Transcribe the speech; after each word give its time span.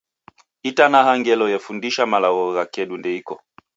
Itanaha 0.69 1.11
ngelo 1.19 1.45
yefundisha 1.53 2.01
malagho 2.11 2.45
gha 2.55 2.63
kedu 2.73 2.95
ndeiko. 2.99 3.35